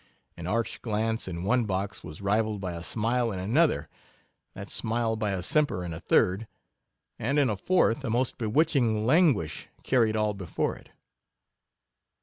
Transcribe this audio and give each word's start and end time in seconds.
An 0.35 0.47
arch 0.47 0.81
glance 0.81 1.27
in 1.27 1.43
one 1.43 1.65
box 1.65 2.03
was 2.03 2.23
rivalled 2.23 2.59
by 2.59 2.73
a 2.73 2.81
smile 2.81 3.31
in 3.31 3.37
another, 3.37 3.87
that 4.55 4.67
smile 4.67 5.15
by 5.15 5.29
a 5.29 5.43
simper 5.43 5.83
in 5.85 5.93
a 5.93 5.99
third, 5.99 6.47
and 7.19 7.37
in 7.37 7.51
a 7.51 7.55
fourth 7.55 8.03
a 8.03 8.09
most 8.09 8.39
bewitching 8.39 9.05
languish 9.05 9.67
carried 9.83 10.15
all 10.15 10.33
before 10.33 10.75
it. 10.75 10.89